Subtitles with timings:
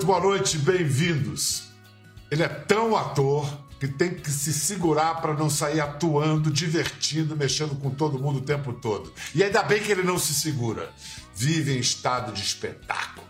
[0.00, 1.64] muito boa noite, bem-vindos.
[2.30, 3.46] Ele é tão ator
[3.78, 8.42] que tem que se segurar para não sair atuando, divertindo, mexendo com todo mundo o
[8.42, 9.12] tempo todo.
[9.34, 10.88] E ainda bem que ele não se segura.
[11.34, 13.26] Vive em estado de espetáculo,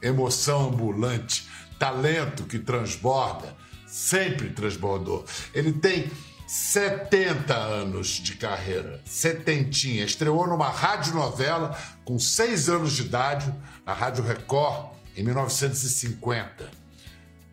[0.00, 5.24] emoção ambulante, talento que transborda, sempre transbordou.
[5.52, 6.08] Ele tem
[6.46, 10.04] 70 anos de carreira, setentinha.
[10.04, 13.52] Estreou numa radionovela com 6 anos de idade,
[13.84, 16.70] na Rádio Record, em 1950.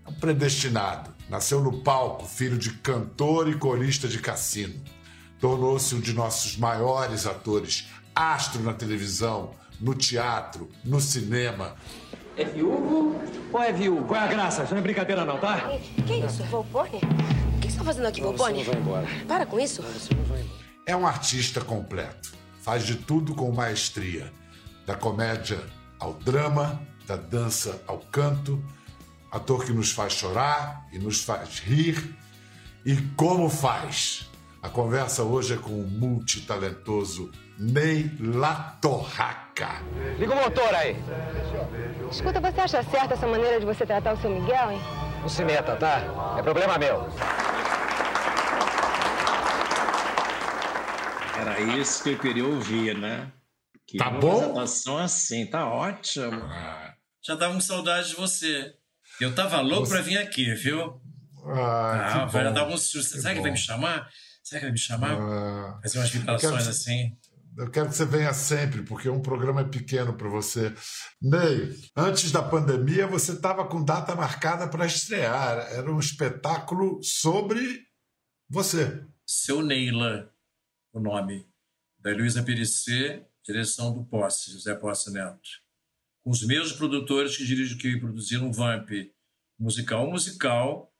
[0.05, 1.13] É um predestinado.
[1.29, 4.73] Nasceu no palco, filho de cantor e corista de cassino.
[5.39, 11.75] Tornou-se um de nossos maiores atores, astro na televisão, no teatro, no cinema.
[12.35, 13.19] É viúvo
[13.51, 14.05] ou é viúvo?
[14.05, 14.63] Qual é a graça?
[14.63, 15.69] Isso não é brincadeira não, tá?
[16.05, 16.97] Que isso, Volpone?
[16.97, 18.63] O que você está fazendo aqui, Volpone?
[18.63, 19.25] Você não vai embora.
[19.27, 19.81] Para com isso.
[19.81, 20.59] Você não vai embora.
[20.85, 22.33] É um artista completo.
[22.61, 24.31] Faz de tudo com maestria.
[24.85, 25.59] Da comédia
[25.99, 28.63] ao drama, da dança ao canto.
[29.31, 32.15] Ator que nos faz chorar e nos faz rir.
[32.85, 34.29] E como faz?
[34.61, 39.81] A conversa hoje é com o multitalentoso Ney Latorraca.
[40.19, 40.95] Liga o motor aí.
[42.11, 44.81] Escuta, você acha certa essa maneira de você tratar o seu Miguel, hein?
[45.21, 46.35] Não se meta, tá?
[46.37, 47.07] É problema meu.
[51.39, 53.31] Era isso que eu queria ouvir, né?
[53.87, 54.37] Que Tá bom?
[54.37, 56.41] apresentação assim, tá ótimo.
[56.43, 56.88] Ah,
[57.21, 58.73] Já tava com saudade de você.
[59.19, 61.01] Eu tava louco Você- pra vir aqui, viu?
[61.45, 62.53] ah, Ah, que vai bom.
[62.53, 63.17] dar um susto.
[63.19, 64.09] Será que vai me chamar?
[64.43, 65.17] Será que vai me chamar?
[65.19, 67.17] Ah, Fazer umas vibrações quero- assim.
[67.57, 70.73] Eu quero que você venha sempre, porque um programa é pequeno para você.
[71.21, 75.57] Ney, antes da pandemia, você estava com data marcada para estrear.
[75.73, 77.81] Era um espetáculo sobre
[78.49, 79.03] você.
[79.25, 80.31] Seu Neila,
[80.93, 81.45] o nome.
[81.99, 85.39] Da Luísa Perissé, direção do Posse, José Posse Neto.
[86.23, 88.89] Com os mesmos produtores que, dirigem, que produziram Vamp.
[89.59, 90.93] Musical um musical,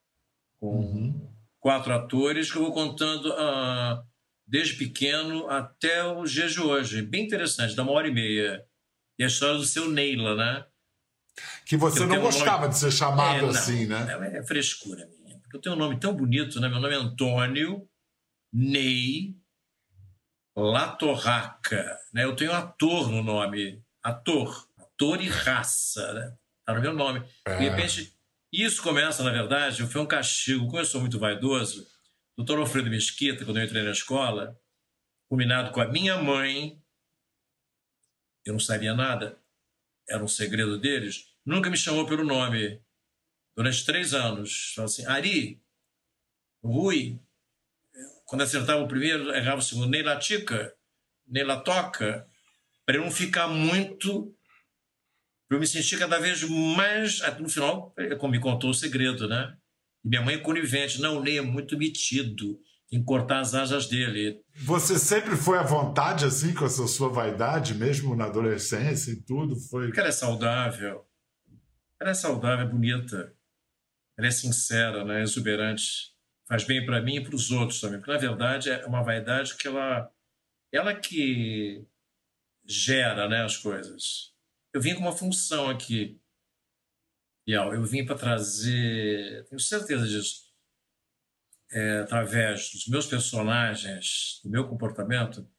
[0.60, 4.04] com quatro atores, que eu vou contando ah,
[4.46, 7.02] desde pequeno até os dias de hoje.
[7.02, 8.66] Bem interessante, dá uma hora e meia.
[9.18, 10.66] E a história do seu Neila, né?
[11.66, 14.08] Que você Eu não gostava nome- de ser chamado É, não, assim, né?
[14.34, 15.40] É, é frescura minha.
[15.40, 16.68] Porque eu tenho um nome tão bonito, né?
[16.68, 17.88] Meu nome é Antônio
[18.54, 19.36] Ney
[20.56, 21.98] Latorraca.
[22.14, 22.26] Né?
[22.26, 23.82] Eu tenho ator no nome.
[24.04, 24.69] Ator.
[25.00, 26.38] Ator e raça, né?
[26.66, 27.26] Tá no meu nome.
[27.46, 27.56] É.
[27.56, 28.14] De repente,
[28.52, 30.66] isso começa, na verdade, foi um castigo.
[30.66, 31.84] Como eu sou muito vaidoso,
[32.36, 34.60] o doutor Alfredo Mesquita, quando eu entrei na escola,
[35.30, 36.84] combinado com a minha mãe,
[38.46, 39.40] eu não sabia nada,
[40.10, 42.82] era um segredo deles, nunca me chamou pelo nome
[43.56, 44.74] durante três anos.
[44.76, 45.64] Falou assim, Ari,
[46.62, 47.22] Rui,
[48.26, 50.76] quando acertava o primeiro, errava o segundo, nem Latica,
[51.26, 52.28] nem Latoca,
[52.86, 54.36] para eu não ficar muito,
[55.50, 58.74] para eu me sentir cada vez mais, até no final, é como me contou o
[58.74, 59.58] segredo, né?
[60.06, 63.88] E minha mãe é conivente, não, Ney é muito metido, tem que cortar as asas
[63.88, 64.40] dele.
[64.58, 69.56] Você sempre foi à vontade assim com essa sua vaidade, mesmo na adolescência e tudo?
[69.56, 69.88] Foi.
[69.88, 71.04] Porque ela é saudável.
[72.00, 73.34] Ela é saudável, é bonita.
[74.18, 75.24] Ela é sincera, né?
[75.24, 76.14] exuberante.
[76.48, 78.00] Faz bem para mim e para os outros também.
[78.00, 80.10] Porque, na verdade, é uma vaidade que ela...
[80.72, 81.84] Ela que
[82.66, 84.32] gera né, as coisas.
[84.74, 86.22] Eu vim com uma função aqui.
[87.48, 89.46] Eu vim para trazer...
[89.46, 90.50] Tenho certeza disso.
[91.72, 95.50] É, através dos meus personagens, do meu comportamento,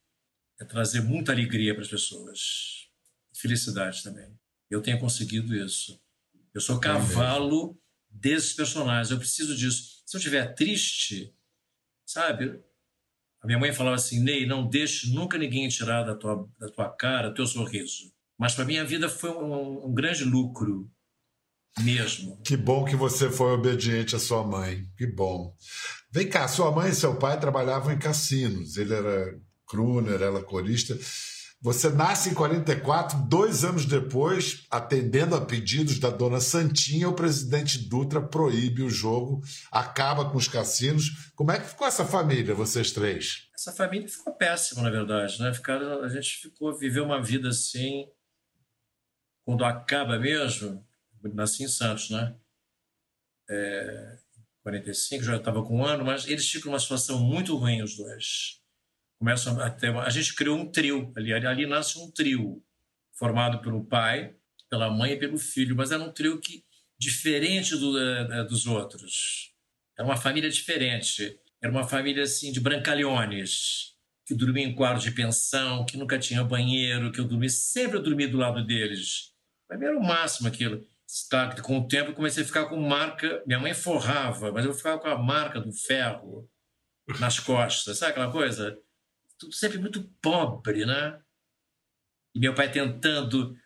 [0.60, 2.90] é trazer muita alegria para as pessoas.
[3.34, 4.38] Felicidade também.
[4.68, 6.00] Eu tenho conseguido isso.
[6.52, 9.10] Eu sou cavalo desses personagens.
[9.10, 10.02] Eu preciso disso.
[10.06, 11.34] Se eu estiver triste,
[12.06, 12.62] sabe?
[13.40, 16.90] A minha mãe falava assim: Ney, não deixe nunca ninguém tirar da tua, da tua
[16.94, 18.12] cara teu sorriso.
[18.40, 20.90] Mas para mim a vida foi um, um grande lucro
[21.80, 22.40] mesmo.
[22.42, 24.82] Que bom que você foi obediente à sua mãe.
[24.96, 25.54] Que bom.
[26.10, 28.78] Vem cá, sua mãe e seu pai trabalhavam em cassinos.
[28.78, 30.98] Ele era crooner, ela corista.
[31.62, 37.76] Você nasce em 44, dois anos depois, atendendo a pedidos da dona Santinha, o presidente
[37.90, 41.30] Dutra proíbe o jogo, acaba com os cassinos.
[41.36, 43.50] Como é que ficou essa família, vocês três?
[43.54, 45.52] Essa família ficou péssima, na verdade, né?
[45.52, 48.06] Ficaram, a gente ficou viveu uma vida assim,
[49.50, 50.86] quando acaba mesmo,
[51.34, 52.36] nasci em Santos, né?
[53.48, 54.16] É,
[54.62, 58.62] 45, já estava com um ano, mas eles ficam numa situação muito ruim, os dois.
[59.18, 62.62] Começam a ter uma, a gente criou um trio ali, ali, nasce um trio
[63.12, 64.36] formado pelo pai,
[64.68, 66.64] pela mãe e pelo filho, mas era um trio que
[66.96, 69.52] diferente do, eh, dos outros.
[69.98, 71.40] Era uma família diferente.
[71.60, 76.44] Era uma família assim de brancalhones, que dormia em quarto de pensão, que nunca tinha
[76.44, 79.30] banheiro, que eu dormi sempre eu dormi do lado deles.
[79.76, 80.84] Mim era o máximo aquilo.
[81.62, 83.42] Com o tempo eu comecei a ficar com marca.
[83.46, 86.48] Minha mãe forrava, mas eu ficava com a marca do ferro
[87.18, 88.78] nas costas, sabe aquela coisa?
[89.36, 91.20] Tudo sempre muito pobre, né?
[92.34, 93.56] E meu pai tentando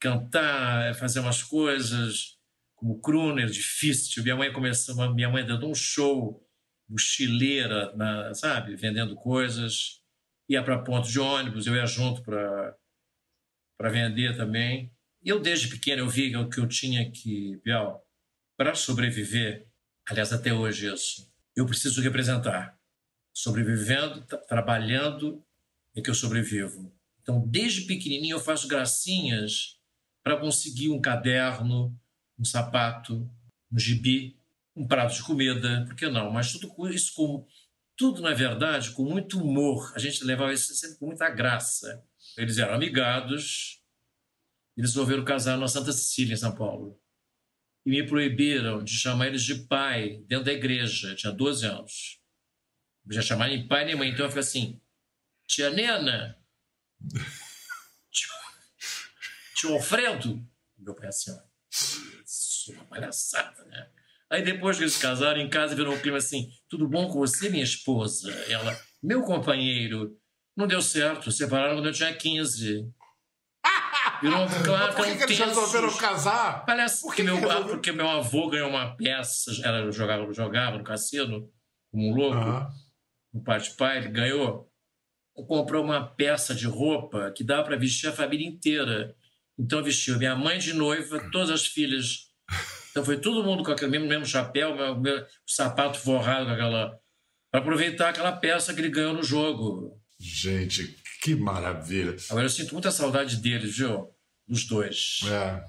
[0.00, 2.38] cantar, fazer umas coisas
[2.76, 4.22] como crooner, difícil.
[4.22, 6.46] Minha mãe começou, minha mãe dando um show,
[6.88, 10.00] mochileira, na, sabe, vendendo coisas.
[10.48, 12.76] Ia para ponto de ônibus, eu ia junto para
[13.76, 14.92] para vender também.
[15.28, 18.02] Eu desde pequeno eu vi que eu tinha que, Biel,
[18.56, 19.68] para sobreviver,
[20.08, 22.74] aliás até hoje isso, eu preciso representar.
[23.30, 25.44] Sobrevivendo, trabalhando
[25.94, 26.90] é que eu sobrevivo.
[27.20, 29.78] Então, desde pequenininho eu faço gracinhas
[30.24, 31.94] para conseguir um caderno,
[32.38, 33.30] um sapato,
[33.70, 34.34] um gibi,
[34.74, 36.30] um prato de comida, por que não?
[36.30, 37.46] Mas tudo isso com
[37.98, 39.92] tudo na verdade com muito humor.
[39.94, 42.02] A gente levava isso sempre com muita graça.
[42.34, 43.77] Eles eram amigados,
[44.78, 46.98] eles resolveram casar na Santa Cecília, em São Paulo.
[47.84, 51.08] E me proibiram de chamar eles de pai dentro da igreja.
[51.08, 52.20] Eu tinha 12 anos.
[53.10, 54.10] Já chamaram nem pai nem mãe.
[54.10, 54.80] Então eu falei assim:
[55.48, 56.38] Tia Nena,
[59.58, 60.40] Tio Alfredo?
[60.78, 61.38] Meu pai assim, ó.
[61.68, 63.90] Isso é uma palhaçada, né?
[64.30, 67.50] Aí depois que eles casaram em casa, virou um clima assim: tudo bom com você,
[67.50, 68.30] minha esposa?
[68.48, 70.16] Ela, meu companheiro.
[70.56, 72.92] Não deu certo, separaram quando eu tinha 15.
[74.20, 76.64] Virou um claro, Por que, que eles resolveram casar?
[76.64, 77.68] Parece porque, meu, resolveram...
[77.68, 81.48] porque meu avô ganhou uma peça, ela jogava, jogava no cassino,
[81.90, 82.66] como um louco, uhum.
[83.34, 84.68] no parte pai, ele ganhou.
[85.46, 89.14] Comprou uma peça de roupa que dava para vestir a família inteira.
[89.56, 92.28] Então vestiu minha mãe de noiva, todas as filhas.
[92.90, 96.98] Então foi todo mundo com aquele mesmo, mesmo chapéu, meu, meu sapato forrado com aquela.
[97.52, 100.00] para aproveitar aquela peça que ele ganhou no jogo.
[100.18, 100.96] Gente,
[101.28, 102.16] que maravilha.
[102.30, 104.08] Agora eu sinto muita saudade deles, viu?
[104.46, 105.20] Dos dois.
[105.30, 105.64] É.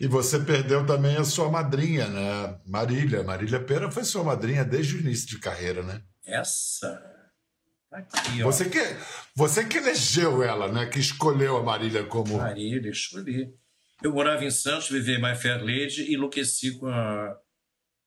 [0.00, 2.58] E você perdeu também a sua madrinha, né?
[2.66, 3.22] Marília.
[3.22, 6.02] Marília Pera foi sua madrinha desde o início de carreira, né?
[6.24, 7.00] Essa
[7.92, 8.78] Aqui, você, que,
[9.34, 10.86] você que elegeu ela, né?
[10.86, 12.36] Que escolheu a Marília como.
[12.38, 13.52] Marília, escolhi.
[14.00, 17.36] Eu morava em Santos, vivia em My Fair Lady e enlouqueci com a,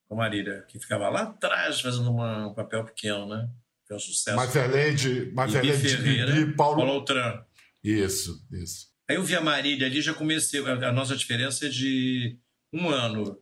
[0.08, 3.46] com a Marília, que ficava lá atrás fazendo uma, um papel pequeno, né?
[3.94, 4.36] Foi um sucesso.
[4.36, 6.76] Lady, My Fair Lady Ferreira, e Paulo...
[6.76, 7.44] Paulo Altran.
[7.82, 8.88] Isso, isso.
[9.08, 10.60] Aí eu vi a Marília ali, já comecei.
[10.66, 12.38] A, nossa diferença é de
[12.72, 13.38] um ano.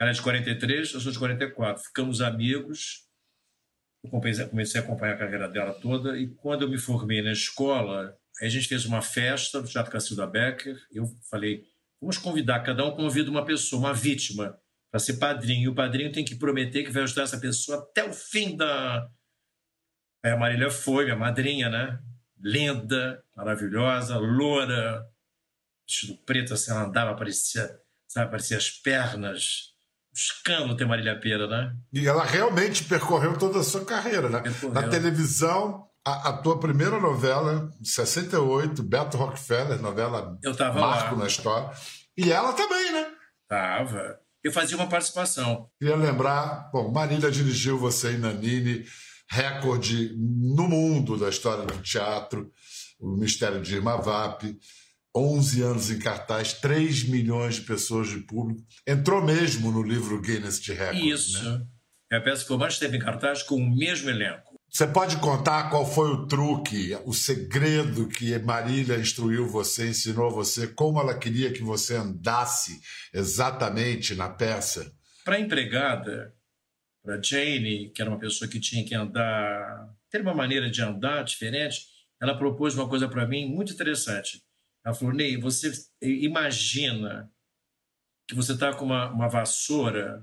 [0.00, 1.82] Ela é de 43, eu sou de 44.
[1.84, 3.08] Ficamos amigos
[4.04, 8.16] eu comecei a acompanhar a carreira dela toda e quando eu me formei na escola,
[8.40, 10.78] a gente fez uma festa do Teatro Cacilda Becker.
[10.92, 11.64] Eu falei,
[12.00, 14.56] vamos convidar, cada um convida uma pessoa, uma vítima,
[14.90, 15.64] para ser padrinho.
[15.64, 19.08] E o padrinho tem que prometer que vai ajudar essa pessoa até o fim da.
[20.28, 21.98] Aí a Marília foi, minha madrinha, né?
[22.38, 25.06] Linda, maravilhosa, loura,
[25.86, 27.68] vestido preto, assim, ela andava, parecia,
[28.06, 29.72] sabe, parecia as pernas
[30.14, 31.74] escândalo ter Marília Pera, né?
[31.92, 34.40] E ela realmente percorreu toda a sua carreira, né?
[34.40, 34.74] Percorreu.
[34.74, 41.22] Na televisão, a, a, tua primeira novela, 68, Beto Rockefeller, novela Eu tava marco lá.
[41.22, 41.70] na história.
[42.16, 43.06] E ela também, né?
[43.48, 44.18] Tava.
[44.42, 45.70] Eu fazia uma participação.
[45.78, 48.84] Queria lembrar, bom, Marília dirigiu você e Nanini,
[49.30, 52.50] recorde no mundo da história do teatro,
[52.98, 54.42] o Mistério de Irma Vap.
[55.16, 58.62] 11 anos em cartaz, 3 milhões de pessoas de público.
[58.86, 61.02] Entrou mesmo no livro Guinness de Records.
[61.02, 61.42] Isso.
[61.42, 61.66] Né?
[62.12, 64.58] É a peça que mais tempo em cartaz com o mesmo elenco.
[64.70, 70.66] Você pode contar qual foi o truque, o segredo que Marília instruiu você, ensinou você,
[70.66, 72.78] como ela queria que você andasse
[73.12, 74.92] exatamente na peça?
[75.24, 76.34] Para a empregada,
[77.08, 81.22] para Jane, que era uma pessoa que tinha que andar, ter uma maneira de andar
[81.22, 81.86] diferente,
[82.20, 84.44] ela propôs uma coisa para mim muito interessante.
[84.84, 85.72] Ela falou, Ney, você
[86.02, 87.32] imagina
[88.28, 90.22] que você está com uma, uma vassoura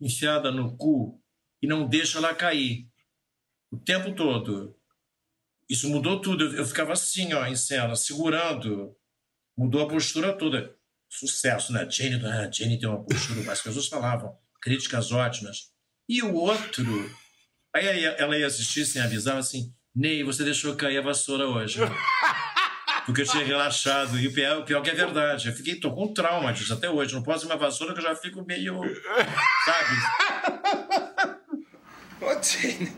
[0.00, 1.20] enfiada no cu
[1.60, 2.88] e não deixa ela cair
[3.72, 4.78] o tempo todo.
[5.68, 6.56] Isso mudou tudo.
[6.56, 8.96] Eu, ficava assim, ó, em cena, segurando.
[9.56, 10.72] Mudou a postura toda.
[11.08, 11.90] Sucesso, né?
[11.90, 15.72] Jenny, a Jenny tem uma postura, as pessoas falavam, críticas ótimas.
[16.08, 17.10] E o outro,
[17.74, 21.78] aí ela ia assistir sem avisar, assim, Ney, você deixou cair a vassoura hoje.
[23.04, 24.18] porque eu tinha relaxado.
[24.18, 25.48] E o pior, o pior que é verdade.
[25.48, 27.14] Eu fiquei, tô com trauma disso até hoje.
[27.14, 28.80] Não posso ir uma vassoura que eu já fico meio.
[29.64, 29.96] Sabe?
[32.22, 32.96] Ô, Jane,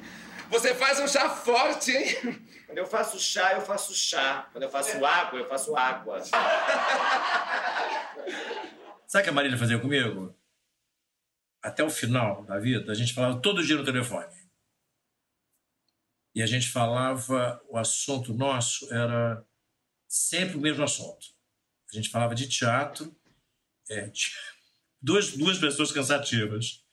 [0.50, 2.40] você faz um chá forte, hein?
[2.66, 4.48] Quando eu faço chá, eu faço chá.
[4.52, 6.22] Quando eu faço água, eu faço água.
[9.06, 10.34] Sabe o que a Marília fazia comigo?
[11.64, 14.32] Até o final da vida, a gente falava todo dia no telefone.
[16.34, 19.44] E a gente falava, o assunto nosso era
[20.08, 21.26] sempre o mesmo assunto.
[21.92, 23.14] A gente falava de teatro
[23.90, 24.10] É,
[25.02, 26.84] duas, duas pessoas cansativas.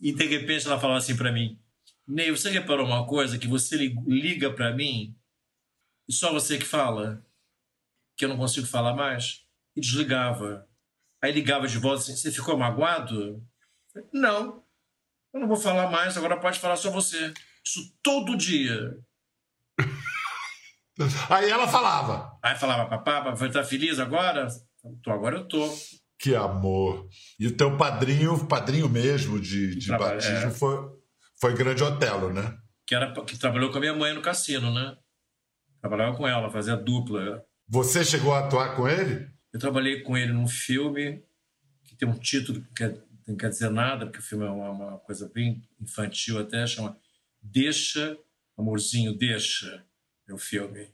[0.00, 1.58] E de repente ela falava assim para mim:
[2.06, 3.38] Ney, você reparou uma coisa?
[3.38, 5.16] Que você li- liga para mim
[6.08, 7.24] e só você que fala?
[8.16, 9.46] Que eu não consigo falar mais?
[9.76, 10.68] E desligava.
[11.22, 13.46] Aí ligava de volta assim: Você ficou magoado?
[14.12, 14.62] Não,
[15.32, 17.32] eu não vou falar mais, agora pode falar só você.
[17.64, 18.96] Isso todo dia.
[21.30, 22.36] Aí ela falava.
[22.42, 24.48] Aí falava, papá, vai estar feliz agora?
[25.02, 25.68] Tô, agora eu tô.
[26.18, 27.08] Que amor.
[27.38, 30.50] E o teu padrinho, padrinho mesmo de, de Trabalho, batismo é.
[30.50, 30.90] foi,
[31.40, 32.58] foi Grande Otelo, né?
[32.84, 34.96] Que, era, que trabalhou com a minha mãe no cassino, né?
[35.80, 37.44] Trabalhava com ela, fazia dupla.
[37.68, 39.28] Você chegou a atuar com ele?
[39.52, 41.22] Eu trabalhei com ele num filme
[41.84, 42.98] que tem um título que quer-
[43.30, 46.96] não quer dizer nada, porque o filme é uma, uma coisa bem infantil até, chama
[47.40, 48.16] Deixa,
[48.56, 49.84] Amorzinho, Deixa,
[50.28, 50.92] é o filme.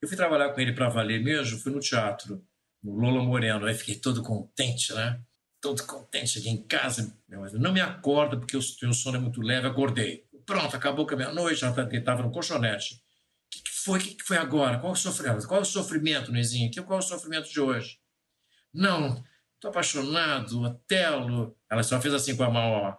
[0.00, 2.44] Eu fui trabalhar com ele para valer mesmo, fui no teatro,
[2.82, 5.20] no Lola Moreno, aí fiquei todo contente, né?
[5.60, 9.66] Todo contente, cheguei em casa, não me acordo porque o meu sono é muito leve,
[9.66, 10.24] acordei.
[10.44, 12.94] Pronto, acabou com a meia-noite, ela estava no colchonete.
[12.94, 13.98] O que, que foi?
[13.98, 14.78] O que, que foi agora?
[14.78, 15.48] Qual o sofrimento?
[15.48, 16.70] Qual o sofrimento, Nezinho?
[16.84, 17.98] Qual o sofrimento de hoje?
[18.72, 19.24] Não,
[19.60, 21.56] tô apaixonado, Otelo.
[21.70, 22.96] Ela só fez assim com a mão, ó.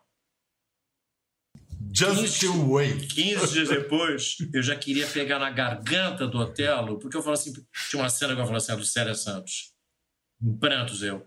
[1.94, 3.08] Just you wait.
[3.14, 7.54] 15 dias depois, eu já queria pegar na garganta do Otelo, porque eu falo assim,
[7.90, 9.74] tinha uma cena que eu falo assim, a do Célia Santos.
[10.42, 11.26] Em prantos, eu.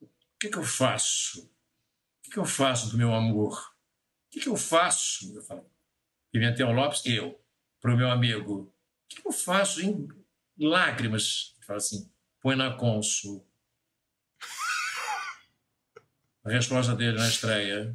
[0.00, 0.08] O
[0.40, 1.42] que que eu faço?
[1.42, 3.58] O que que eu faço do meu amor?
[3.58, 5.34] O que que eu faço?
[5.34, 5.68] Eu falo,
[6.30, 7.42] Pimentel Lopes, eu,
[7.80, 8.60] pro meu amigo.
[8.60, 8.72] O
[9.08, 10.06] que que eu faço em
[10.58, 11.54] lágrimas?
[11.56, 13.47] Ele fala assim, põe na cônsul.
[16.48, 17.94] A resposta dele na estreia,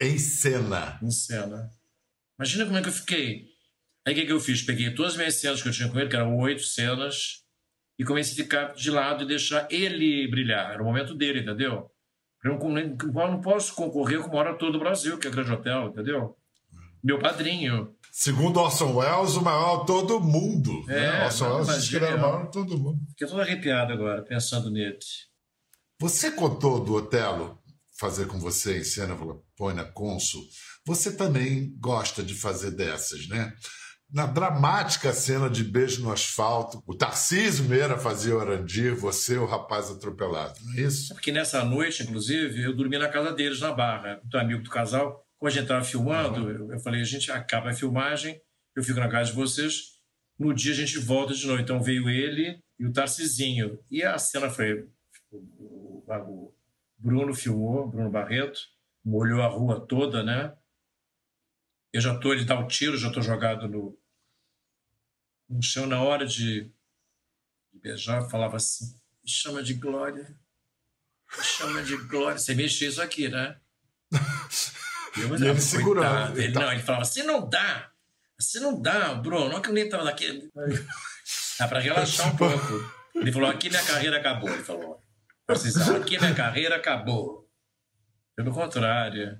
[0.00, 0.98] Em cena.
[1.02, 1.70] em cena.
[2.38, 3.46] Imagina como é que eu fiquei.
[4.06, 4.60] Aí o que, que eu fiz?
[4.62, 7.42] Peguei todas as minhas cenas que eu tinha com ele, que eram oito cenas,
[7.98, 10.72] e comecei a ficar de lado e deixar ele brilhar.
[10.72, 11.90] Era o momento dele, entendeu?
[12.44, 15.52] Eu não, eu não posso concorrer com o maior ator do Brasil, que é Grande
[15.52, 16.36] Hotel, entendeu?
[17.02, 17.94] Meu padrinho.
[18.12, 20.84] Segundo Orson Welles, o maior autor do mundo.
[20.88, 21.24] É, né?
[21.24, 23.00] Orson Welles disse que era o maior autor do mundo.
[23.10, 24.98] Fiquei todo arrepiado agora, pensando nele.
[26.04, 27.58] Você contou do Otelo
[27.98, 30.42] fazer com você em cena, falou, põe na cônsul.
[30.86, 33.54] Você também gosta de fazer dessas, né?
[34.12, 39.46] Na dramática cena de beijo no asfalto, o Tarcísio Meira fazia o Arandir, você o
[39.46, 41.14] rapaz atropelado, não é isso?
[41.14, 45.24] Porque nessa noite, inclusive, eu dormi na casa deles, na Barra, do amigo do casal.
[45.38, 48.38] Como a gente estava filmando, eu, eu falei, a gente acaba a filmagem,
[48.76, 49.94] eu fico na casa de vocês,
[50.38, 51.62] no dia a gente volta de novo.
[51.62, 53.78] Então veio ele e o Tarcisinho.
[53.90, 54.84] E a cena foi...
[55.36, 56.54] O, o- o
[56.98, 58.60] Bruno filmou, Bruno Barreto,
[59.04, 60.56] molhou a rua toda, né?
[61.92, 63.98] Eu já tô, ele dá o tiro, já tô jogado no,
[65.48, 66.64] no chão na hora de,
[67.72, 70.36] de beijar, falava assim, me chama de Glória.
[71.36, 72.38] Me chama de Glória.
[72.38, 73.58] Você mexeu isso aqui, né?
[75.16, 76.40] Eu, mas, E ele ah, segurando, coitado.
[76.40, 77.92] Ele, não, ele falava, assim não dá.
[78.36, 79.48] Assim não dá, Bruno.
[79.48, 80.50] Não é que eu nem estava daqui.
[81.56, 82.92] Dá para relaxar um pouco.
[83.14, 84.50] Ele falou, aqui minha carreira acabou.
[84.50, 85.00] Ele falou,
[85.46, 87.46] Precisão, aqui minha carreira acabou.
[88.34, 89.38] Pelo contrário.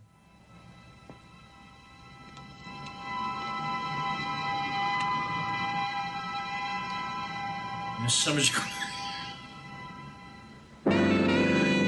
[8.03, 8.53] Me chama de.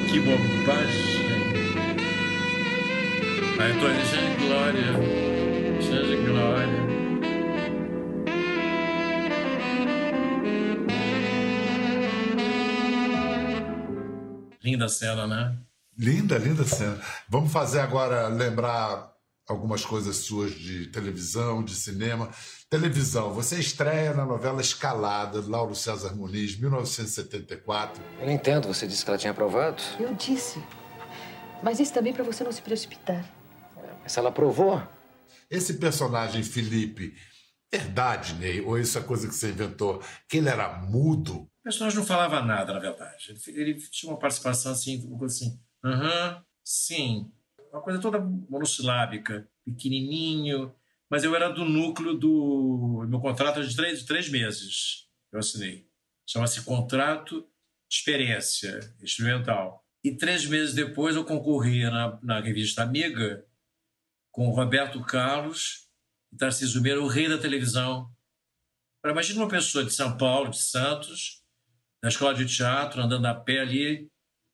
[0.09, 1.27] Que bobagem.
[3.61, 4.93] Aí eu tô de glória.
[5.79, 6.86] De glória.
[14.67, 15.57] Linda cena, né?
[15.97, 17.01] Linda, linda cena.
[17.29, 19.13] Vamos fazer agora, lembrar
[19.49, 22.29] algumas coisas suas de televisão, de cinema.
[22.69, 28.03] Televisão, você estreia na novela Escalada, de Lauro César Muniz, 1974.
[28.19, 29.81] Eu não entendo, você disse que ela tinha aprovado.
[30.01, 30.61] Eu disse.
[31.63, 33.25] Mas isso também para você não se precipitar.
[34.03, 34.83] Mas ela aprovou.
[35.49, 37.15] Esse personagem, Felipe,
[37.73, 41.49] verdade, Ney, ou isso é coisa que você inventou, que ele era mudo?
[41.67, 43.37] Personagem não falava nada, na verdade.
[43.49, 47.29] Ele, ele tinha uma participação assim, uma assim, aham, sim.
[47.73, 50.73] Uma coisa toda monossilábica, pequenininho.
[51.11, 53.05] Mas eu era do núcleo do.
[53.09, 55.09] Meu contrato era de três, de três meses.
[55.33, 55.91] Eu assinei.
[56.25, 57.41] Chama-se Contrato
[57.91, 59.85] de Experiência Experimental.
[60.05, 63.45] E três meses depois eu concorria na, na revista Amiga
[64.31, 65.89] com o Roberto Carlos
[66.33, 68.09] e Tarcísio Meira, o rei da televisão.
[69.05, 71.45] Imagina uma pessoa de São Paulo, de Santos,
[72.07, 74.09] da escola de teatro, andando a pé ali,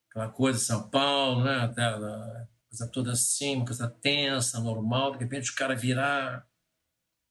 [0.09, 1.65] aquela coisa de São Paulo, né?
[1.65, 6.47] Aquela coisa toda assim, uma coisa tensa, normal, de repente o cara virar.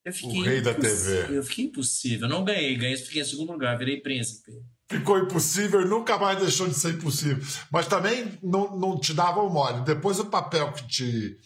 [0.05, 1.37] Eu fiquei O rei da impossível, TV.
[1.37, 2.27] Eu fiquei impossível.
[2.27, 4.51] Não ganhei, ganhei, fiquei em segundo lugar, virei príncipe.
[4.87, 7.43] ficou impossível e nunca mais deixou de ser impossível.
[7.71, 9.83] Mas também não, não te dava o mole.
[9.83, 11.37] Depois o papel que te,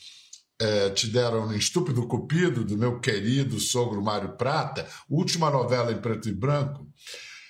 [0.60, 6.02] é, te deram em Estúpido Cupido, do meu querido sogro Mário Prata, última novela em
[6.02, 6.85] preto e branco,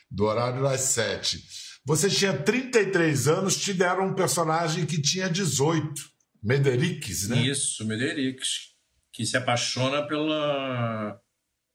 [0.10, 1.44] do horário das sete.
[1.86, 5.94] Você tinha 33 anos, te deram um personagem que tinha 18.
[6.42, 7.42] Medericks, né?
[7.42, 8.74] Isso, Medericks,
[9.12, 11.20] que se apaixona pela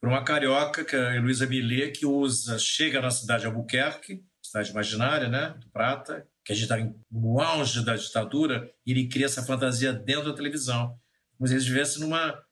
[0.01, 4.25] por uma carioca, que é a Luísa Millet, que usa, chega na cidade de Albuquerque,
[4.43, 6.79] cidade imaginária, né, do Prata, que a gente está
[7.11, 10.99] no auge da ditadura, e ele cria essa fantasia dentro da televisão.
[11.37, 12.43] Como se ele estivesse numa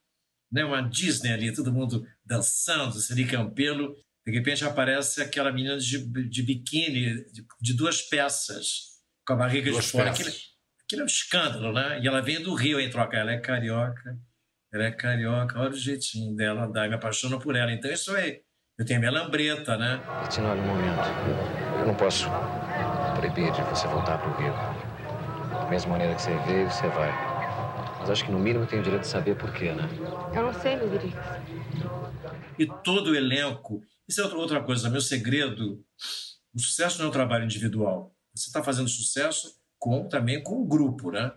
[0.52, 3.94] né, uma Disney ali, todo mundo dançando, Siri Campelo.
[4.28, 9.70] De repente aparece aquela menina de, de biquíni, de, de duas peças, com a barriga
[9.70, 10.10] Duas de fora.
[10.10, 10.30] Aquilo,
[10.84, 11.98] aquilo é um escândalo, né?
[12.02, 13.16] E ela vem do Rio em troca.
[13.16, 14.18] Ela é carioca,
[14.70, 17.72] ela é carioca, olha o jeitinho dela andar, me apaixona por ela.
[17.72, 18.40] Então isso é.
[18.78, 19.98] Eu tenho a minha lambreta, né?
[20.20, 21.80] Bettina, olha um momento.
[21.80, 22.26] Eu não posso
[23.16, 24.52] proibir de você voltar para o Rio.
[25.58, 27.10] Da mesma maneira que você veio, você vai.
[27.98, 29.88] Mas acho que no mínimo eu tenho o direito de saber por quê, né?
[30.34, 31.18] Eu não sei, Medericks.
[32.58, 33.82] e todo o elenco.
[34.08, 35.84] Isso é outra, coisa, meu segredo.
[36.54, 38.16] O sucesso não é um trabalho individual.
[38.34, 41.32] Você está fazendo sucesso com também com o grupo, né?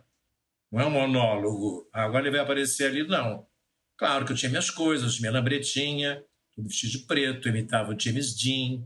[0.71, 1.89] Não é um monólogo.
[1.93, 3.45] Ah, Agora ele vai aparecer ali, não.
[3.97, 6.23] Claro que eu tinha minhas coisas, minha lambretinha,
[6.55, 8.83] tudo vestido de preto, imitava o James Dean,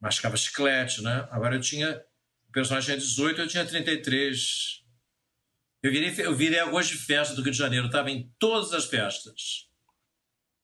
[0.00, 1.28] mascava chiclete, né?
[1.30, 2.02] Agora eu tinha.
[2.48, 4.82] O personagem tinha 18, eu tinha 33.
[5.82, 8.86] Eu virei, eu virei arroz de festa do Rio de Janeiro, estava em todas as
[8.86, 9.67] festas.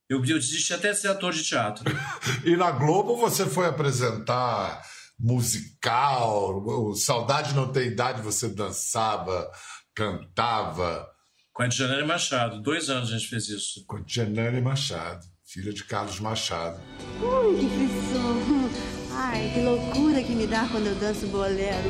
[0.08, 1.84] Eu, eu desisti até de ser ator de teatro.
[2.44, 4.82] E na Globo você foi apresentar
[5.18, 9.50] musical, o Saudade Não Tem Idade, você dançava,
[9.94, 11.06] cantava
[11.52, 12.60] Com a Janine Machado.
[12.60, 13.84] Dois anos a gente fez isso.
[13.86, 16.80] com Janane Machado, filha de Carlos Machado.
[17.22, 18.70] Ui, que frisson.
[19.12, 21.88] Ai, que loucura que me dá quando eu danço bolero.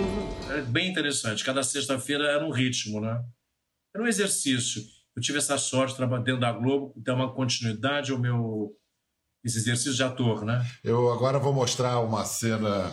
[0.49, 1.43] Era bem interessante.
[1.43, 3.19] Cada sexta-feira era um ritmo, né?
[3.95, 4.83] Era um exercício.
[5.17, 8.73] Eu tive essa sorte, trabalhando dentro da Globo, dar uma continuidade ao meu
[9.45, 10.67] esse exercício de ator, né?
[10.83, 12.91] Eu agora vou mostrar uma cena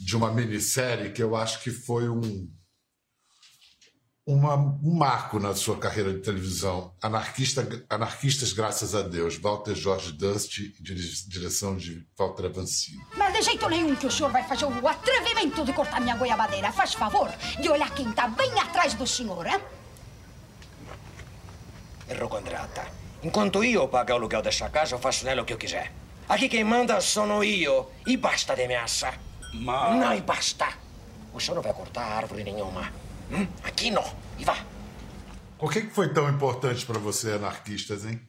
[0.00, 2.50] de uma minissérie que eu acho que foi um,
[4.26, 6.92] uma- um marco na sua carreira de televisão.
[7.02, 9.36] Anarquista, Anarquistas, graças a Deus.
[9.36, 12.98] Walter Jorge Dust, dire- direção de Walter Avancini.
[13.16, 16.72] Mas de jeito nenhum que o senhor vai fazer o atrevimento de cortar minha goiabadeira.
[16.72, 19.60] Faz favor de olhar quem tá bem atrás do senhor, hein?
[22.08, 22.30] Errou.
[23.22, 25.92] Enquanto io pago o aluguel desta casa, eu faço nela o que eu quiser.
[26.28, 27.86] Aqui quem manda sono io.
[28.06, 29.12] E basta de ameaça.
[29.54, 30.68] Ma- Não, e basta.
[31.32, 32.92] O senhor não vai cortar árvore nenhuma.
[33.30, 33.46] Hum?
[33.62, 34.04] Aqui não.
[34.38, 34.56] E vá.
[35.58, 38.20] Por que, foi tão importante para você, Anarquistas, hein?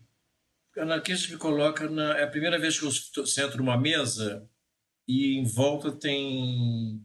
[0.78, 2.18] Anarquista me coloca na.
[2.18, 2.86] É a primeira vez que
[3.20, 4.48] eu sento numa mesa
[5.08, 7.02] e em volta tem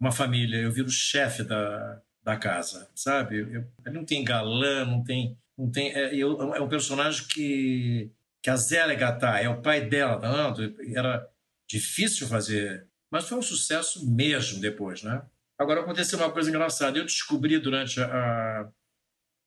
[0.00, 0.56] uma família.
[0.58, 3.38] Eu viro o chefe da, da casa, sabe?
[3.40, 5.38] Eu, eu- não tem galã, não tem.
[5.72, 8.10] Tem é, é um personagem que.
[8.42, 10.54] que a Zélia Gatá é o pai dela, tá?
[10.94, 11.28] Era
[11.68, 12.86] difícil fazer.
[13.10, 15.22] Mas foi um sucesso mesmo depois, né?
[15.58, 16.98] Agora aconteceu uma coisa engraçada.
[16.98, 18.68] Eu descobri durante a,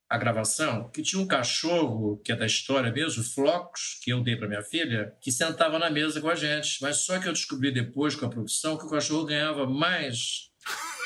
[0.10, 4.38] a gravação que tinha um cachorro, que é da história mesmo, Flocos, que eu dei
[4.38, 6.82] para minha filha, que sentava na mesa com a gente.
[6.82, 10.50] Mas só que eu descobri depois com a produção que o cachorro ganhava mais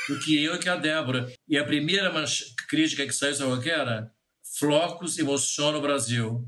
[0.07, 1.31] do que eu e que a Débora.
[1.47, 2.11] E a primeira
[2.67, 4.11] crítica que saiu, sabe o que era?
[4.61, 6.47] Flocos emociona o Brasil.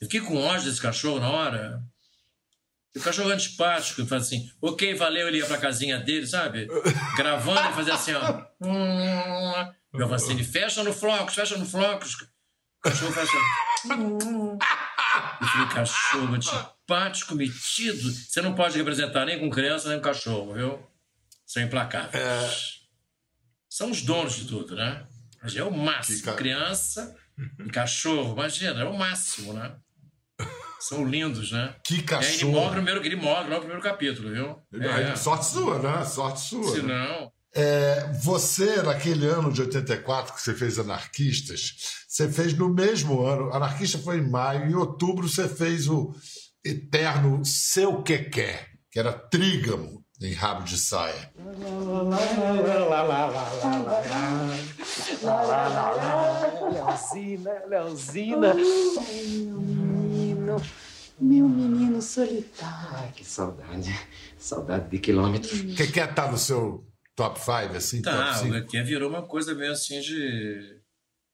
[0.00, 1.80] Eu fiquei com ódio desse cachorro na hora.
[2.96, 6.66] O cachorro antipático, faz assim, ok, valeu, ele ia pra casinha dele, sabe?
[7.16, 8.44] Gravando, ele fazia assim, ó.
[9.92, 12.14] Eu falei assim, fecha no Flocos, fecha no Flocos.
[12.14, 12.26] O
[12.82, 13.38] cachorro faz assim.
[13.88, 18.10] Eu falei, cachorro antipático, metido.
[18.10, 20.84] Você não pode representar nem com criança, nem com cachorro, viu?
[21.46, 22.80] São implacáveis.
[23.68, 25.06] São os donos de tudo, né?
[25.46, 26.18] Mas é o máximo.
[26.18, 27.14] Fica- Criança
[27.64, 29.74] e cachorro, imagina, é o máximo, né?
[30.80, 31.74] São lindos, né?
[31.84, 32.52] Que É, ele cachorro.
[32.52, 34.62] morre primeiro, ele morre no primeiro capítulo, viu?
[34.80, 35.16] É.
[35.16, 36.04] Sorte sua, né?
[36.04, 36.70] Sorte sua.
[36.74, 36.94] Se né?
[36.94, 37.32] não.
[37.54, 41.72] É, você, naquele ano de 84 que você fez Anarquistas,
[42.06, 46.14] você fez no mesmo ano, Anarquista foi em maio, em outubro você fez o
[46.64, 51.30] eterno Seu Que Quer, que era Trígamo em Rabo de Saia.
[56.70, 58.54] Leozina, Leozina.
[58.54, 60.56] Meu menino,
[61.20, 62.98] meu menino solitário.
[62.98, 63.94] Ai, que saudade.
[64.38, 65.60] Saudade de quilômetros.
[65.74, 68.02] Que Quer tá no seu top 5, assim?
[68.02, 68.52] Tá, top o cinco?
[68.52, 70.80] Gatinha virou uma coisa meio assim de.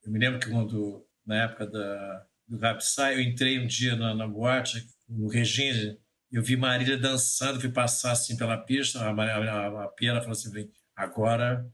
[0.04, 4.12] Eu me lembro que quando, na época da, do Rapsai, eu entrei um dia na,
[4.14, 5.96] na boate, no Regine,
[6.32, 10.70] Eu vi Marília dançando, fui passar assim pela pista, a, a, a Pia falou assim,
[10.96, 11.70] agora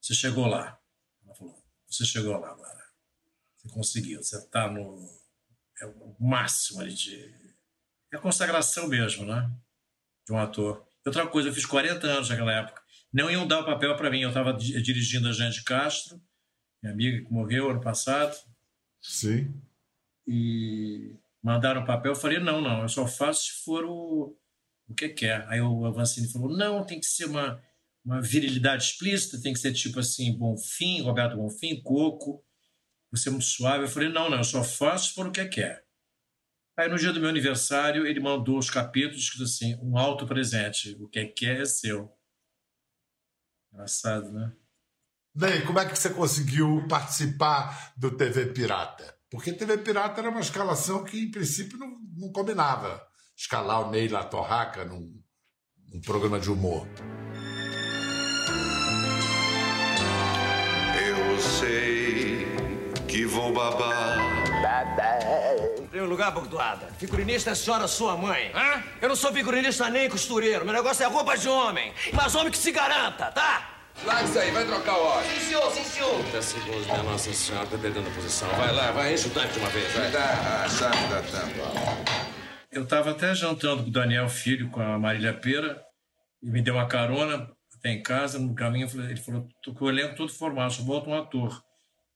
[0.00, 0.80] você chegou lá.
[1.24, 2.78] Ela falou, você chegou lá agora.
[3.56, 5.18] Você conseguiu, você está no
[5.80, 7.34] é o máximo ali de...
[8.12, 9.50] É a consagração mesmo, né?
[10.26, 10.86] De um ator.
[11.04, 12.82] Outra coisa, eu fiz 40 anos naquela época.
[13.12, 14.20] Não iam dar o papel para mim.
[14.20, 16.20] Eu estava dirigindo a Jane Castro,
[16.82, 18.36] minha amiga que morreu ano passado.
[19.00, 19.54] Sim.
[20.26, 21.16] E
[21.48, 22.12] mandaram papel.
[22.12, 24.36] Eu falei, não, não, eu só faço se for o,
[24.86, 25.46] o que quer.
[25.48, 27.62] Aí o Avancini falou, não, tem que ser uma,
[28.04, 32.44] uma virilidade explícita, tem que ser tipo assim, Bonfim, Roberto Bonfim, Coco,
[33.10, 33.84] você é muito suave.
[33.84, 35.82] Eu falei, não, não, eu só faço se for o que quer.
[36.76, 40.96] Aí no dia do meu aniversário, ele mandou os capítulos escrito assim, um alto presente,
[41.00, 42.12] o que quer é seu.
[43.72, 44.52] Engraçado, né?
[45.34, 49.17] Bem, como é que você conseguiu participar do TV Pirata?
[49.30, 53.02] Porque TV Pirata era uma escalação que, em princípio, não, não combinava.
[53.36, 55.12] Escalar o Ney La Torraca num,
[55.92, 56.88] num programa de humor.
[61.06, 62.46] Eu sei
[63.06, 64.16] que vou babar.
[65.78, 68.50] Em primeiro lugar, Bordoada, figurinista é a senhora sua mãe.
[68.54, 68.82] Hã?
[69.00, 70.64] Eu não sou figurinista nem costureiro.
[70.64, 71.92] Meu negócio é roupa de homem.
[72.14, 73.77] Mas homem que se garanta, tá?
[74.04, 75.26] Larga isso aí, vai trocar o óleo.
[75.26, 76.22] Sim, senhor, sim, senhor.
[76.22, 78.48] 30 segundos, minha Nossa Senhora, tá perdendo a posição.
[78.50, 80.10] Vai lá, vai, enche o tanque de uma vez, vai.
[80.10, 82.28] Dá, ah, sabe, dá tempo.
[82.70, 85.82] Eu estava até jantando com o Daniel Filho, com a Marília Pera,
[86.42, 89.90] e me deu uma carona até em casa, no caminho, ele falou, tô com o
[89.90, 91.62] elenco todo formado, só volta um ator.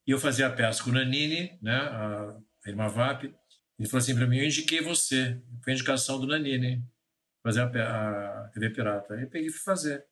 [0.07, 4.15] E eu fazia a peça com o Nanini, né, a Irma Vap, ele falou assim
[4.15, 6.83] para mim, eu indiquei você, foi a indicação do Nanini,
[7.41, 9.13] fazer a, a TV Pirata.
[9.15, 10.05] Aí eu peguei e fui fazer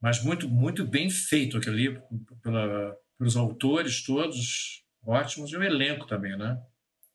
[0.00, 2.02] mas muito, muito bem feito aquilo ali,
[2.42, 6.58] pela, pelos autores todos, ótimos, e o elenco também, né?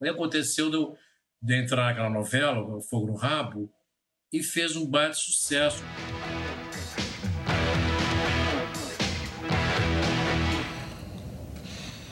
[0.01, 0.95] Aí aconteceu de eu,
[1.41, 3.71] de entrar naquela novela, O Fogo no Rabo,
[4.31, 5.83] e fez um baita sucesso.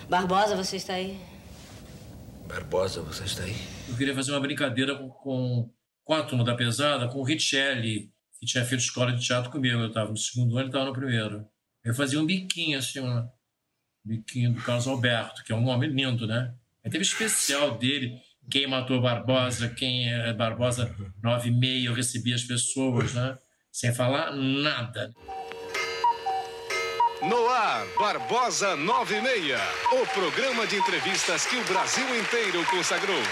[0.10, 1.20] Barbosa, você está aí?
[2.48, 3.56] Barbosa, você está aí?
[3.90, 5.70] Eu queria fazer uma brincadeira com, com,
[6.04, 8.12] com a turma da pesada, com o Richelli,
[8.44, 9.80] que tinha feito escola de teatro comigo.
[9.80, 11.48] Eu estava no segundo ano, ele estava no primeiro.
[11.84, 13.28] Eu fazia um biquinho assim, um
[14.04, 16.54] biquinho do Carlos Alberto, que é um homem lindo, né?
[16.84, 18.20] Aí teve especial dele,
[18.52, 23.38] quem matou Barbosa, quem é Barbosa 96, eu recebia as pessoas, né?
[23.72, 25.14] Sem falar nada.
[27.22, 29.54] No ar, Barbosa 96,
[29.94, 33.24] o programa de entrevistas que o Brasil inteiro consagrou.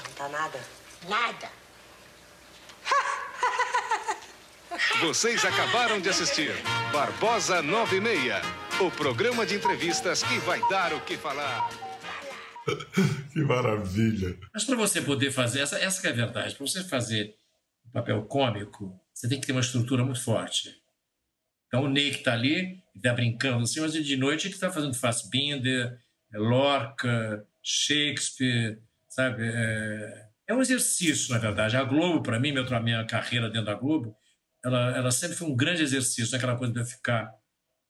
[0.00, 0.60] Perguntar nada?
[1.08, 1.50] Nada.
[5.00, 6.50] Vocês acabaram de assistir
[6.92, 8.34] Barbosa 96,
[8.80, 11.68] o programa de entrevistas que vai dar o que falar.
[13.32, 14.38] que maravilha.
[14.52, 17.34] Mas para você poder fazer, essa, essa que é a verdade, para você fazer
[17.86, 20.74] um papel cômico, você tem que ter uma estrutura muito forte.
[21.66, 24.94] Então o Ney que está ali, está brincando assim, mas de noite ele está fazendo
[24.94, 25.98] Fassbinder,
[26.32, 28.78] Lorca, Shakespeare,
[29.16, 29.48] sabe?
[29.48, 31.76] É, é, um exercício, na verdade.
[31.76, 34.14] A Globo, para mim, minha, minha carreira dentro da Globo,
[34.62, 37.32] ela, ela sempre foi um grande exercício, aquela coisa de eu ficar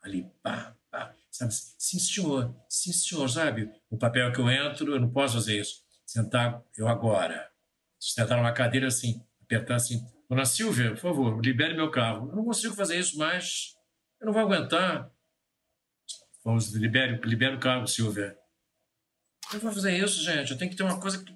[0.01, 1.53] ali, pá, pá, sabe?
[1.53, 3.73] Sim, senhor, sim, senhor, sabe?
[3.91, 5.85] O papel que eu entro, eu não posso fazer isso.
[6.07, 7.51] Sentar, eu agora.
[7.99, 12.29] Sentar numa cadeira assim, apertar assim, Dona Silvia, por favor, libere meu carro.
[12.31, 13.75] Eu não consigo fazer isso mais.
[14.21, 15.11] Eu não vou aguentar.
[16.45, 18.39] Vamos, libere, libere o carro, Silvia.
[19.57, 20.53] Eu vou fazer isso, gente.
[20.53, 21.35] Eu tenho que ter uma coisa que,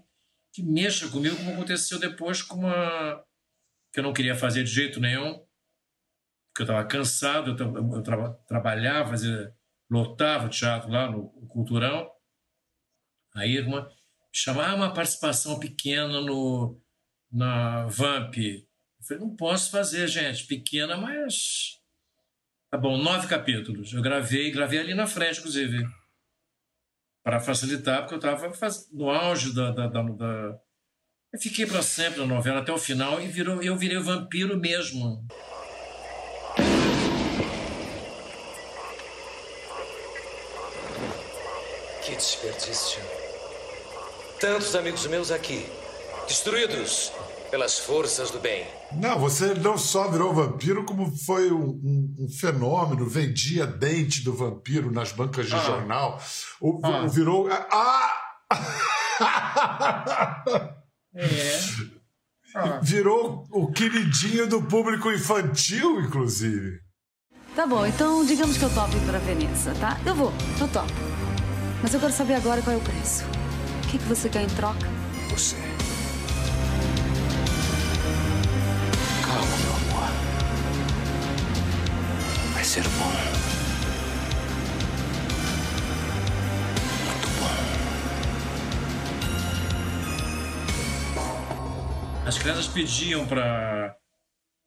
[0.52, 3.24] que mexa comigo, como aconteceu depois com uma.
[3.92, 5.44] que eu não queria fazer de jeito nenhum.
[6.52, 9.54] Porque eu estava cansado, eu, eu tra trabalhava, fazia,
[9.88, 12.10] lotava teatro lá no, no Culturão.
[13.34, 13.90] Aí uma,
[14.32, 16.80] chamava uma participação pequena no,
[17.30, 18.36] na Vamp
[19.00, 21.80] eu falei, não posso fazer, gente, pequena, mas.
[22.70, 23.92] Tá bom, nove capítulos.
[23.92, 25.84] Eu gravei, gravei ali na frente, inclusive.
[27.22, 28.50] Para facilitar, porque eu estava
[28.92, 30.58] no auge da, da, da,
[31.32, 35.26] Eu fiquei para sempre na novela até o final e virou, eu virei vampiro mesmo.
[42.02, 43.02] Que desperdício.
[44.40, 45.66] Tantos amigos meus aqui,
[46.26, 47.12] destruídos
[47.50, 48.79] pelas forças do bem.
[48.96, 54.34] Não, você não só virou vampiro, como foi um, um- um fenômeno, vendia dente do
[54.34, 55.60] vampiro nas bancas de Ah.
[55.64, 56.20] jornal.
[56.60, 57.06] O, Ah.
[57.06, 57.48] virou.
[57.50, 58.10] Ah!
[61.14, 61.58] É.
[62.82, 66.80] Virou o queridinho do público infantil, inclusive.
[67.54, 70.00] Tá bom, então digamos que eu topo ir pra Veneza, tá?
[70.04, 70.92] Eu vou, eu topo.
[71.82, 73.24] Mas eu quero saber agora qual é o preço.
[73.84, 74.86] O que, que você quer em troca?
[75.30, 75.56] Você.
[82.70, 83.10] Ser bom.
[92.24, 93.96] As crianças pediam para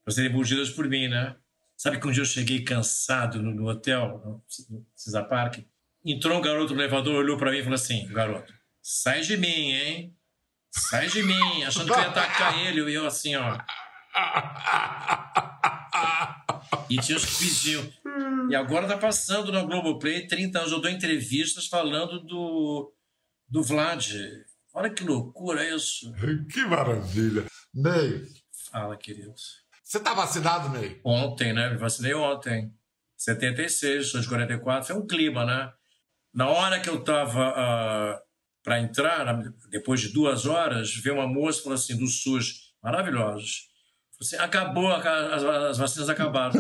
[0.09, 1.37] serem bungidas por mim, né?
[1.77, 4.43] Sabe que um dia eu cheguei cansado no, no hotel, no
[4.93, 5.59] Cisa Park,
[6.05, 9.71] entrou um garoto no elevador, olhou para mim e falou assim: garoto, sai de mim,
[9.71, 10.13] hein?
[10.71, 13.57] Sai de mim, achando que eu ia atacar ele, e eu assim, ó.
[16.89, 17.93] E tinha os que pediam.
[18.49, 20.71] E agora tá passando na Globoplay 30 anos.
[20.71, 22.93] Eu dou entrevistas falando do,
[23.47, 24.11] do Vlad.
[24.73, 26.11] Olha que loucura isso.
[26.51, 27.45] Que maravilha.
[27.73, 28.25] Ney,
[28.71, 29.33] Fala, querido.
[29.83, 30.99] você tá vacinado, Ney?
[31.03, 31.69] Ontem, né?
[31.69, 32.71] Me vacinei ontem.
[33.17, 34.87] 76, sou de 44.
[34.87, 35.71] Foi um clima, né?
[36.33, 38.19] Na hora que eu tava
[38.63, 43.67] para entrar, depois de duas horas, veio uma moça falou assim, do SUS, maravilhosos.
[44.23, 46.53] Assim, acabou, aca- as, as vacinas acabaram.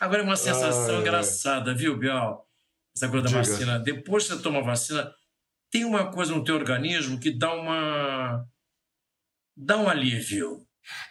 [0.00, 1.00] Agora é uma sensação ai.
[1.00, 2.46] engraçada, viu, Bial?
[2.96, 3.42] Essa coisa da Diga.
[3.52, 3.78] vacina.
[3.78, 5.12] Depois que você toma a vacina,
[5.70, 8.44] tem uma coisa no teu organismo que dá uma...
[9.56, 10.64] dá um alívio.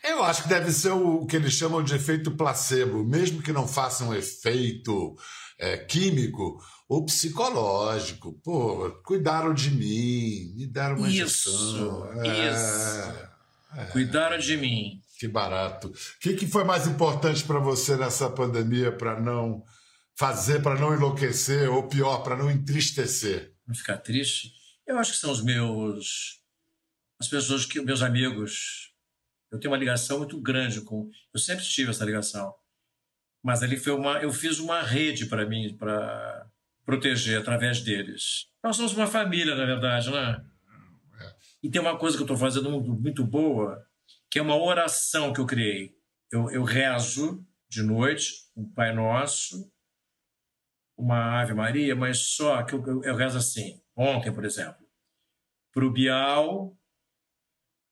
[0.03, 3.67] Eu acho que deve ser o que eles chamam de efeito placebo, mesmo que não
[3.67, 5.15] faça um efeito
[5.59, 8.39] é, químico ou psicológico.
[8.41, 12.09] Pô, cuidaram de mim, me deram uma Isso, injeção.
[12.23, 13.91] isso.
[13.91, 15.01] Cuidaram de mim.
[15.17, 15.87] Que barato.
[15.87, 19.63] O que, que foi mais importante para você nessa pandemia para não
[20.17, 23.55] fazer, para não enlouquecer, ou pior, para não entristecer?
[23.67, 24.53] não ficar triste.
[24.85, 26.41] Eu acho que são os meus.
[27.19, 27.81] as pessoas que.
[27.81, 28.93] meus amigos.
[29.51, 31.09] Eu tenho uma ligação muito grande com.
[31.33, 32.53] Eu sempre tive essa ligação.
[33.43, 34.19] Mas ali foi uma.
[34.19, 36.47] Eu fiz uma rede para mim, para
[36.85, 38.47] proteger através deles.
[38.63, 40.43] Nós somos uma família, na verdade, né?
[41.63, 43.83] E tem uma coisa que eu estou fazendo muito, muito boa,
[44.29, 45.95] que é uma oração que eu criei.
[46.31, 49.71] Eu, eu rezo de noite, um Pai Nosso,
[50.97, 53.81] uma Ave Maria, mas só que eu, eu, eu rezo assim.
[53.95, 54.85] Ontem, por exemplo,
[55.73, 56.77] para o Bial,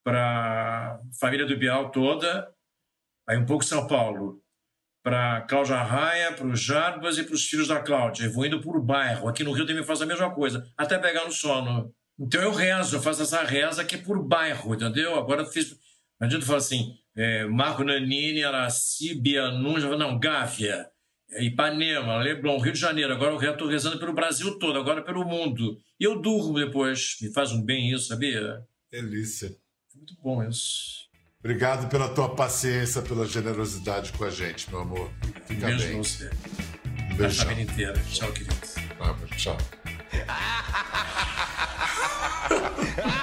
[0.03, 2.53] para a família do Bial toda,
[3.27, 4.43] aí um pouco São Paulo,
[5.03, 8.25] para Cláudia Raia, para o Jarbas e para os filhos da Cláudia.
[8.25, 9.27] Eu vou indo por bairro.
[9.27, 11.93] Aqui no Rio também faço a mesma coisa, até pegar no sono.
[12.17, 15.15] Então eu rezo, eu faço essa reza que é por bairro, entendeu?
[15.15, 15.77] Agora fiz.
[16.23, 20.87] Não adianta falar assim, é, Marco Nanini, Araci, Bianun, não, Gávea.
[21.37, 23.11] Ipanema, Leblon, Rio de Janeiro.
[23.11, 25.77] Agora eu estou rezando pelo Brasil todo, agora pelo mundo.
[25.99, 27.17] E eu durmo depois.
[27.21, 28.61] Me faz um bem isso, sabia?
[28.89, 29.47] Delícia.
[29.47, 31.09] É muito bom isso.
[31.39, 35.11] Obrigado pela tua paciência, pela generosidade com a gente, meu amor.
[35.45, 35.97] Fica Beijo bem.
[35.97, 36.27] você.
[36.27, 37.45] Um Da beijão.
[37.45, 38.01] família inteira.
[38.09, 38.55] Tchau, querido.
[38.97, 39.57] Vamos, tchau.